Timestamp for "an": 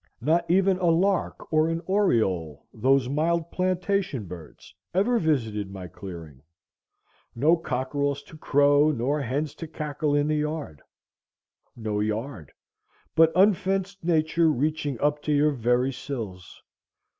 1.69-1.83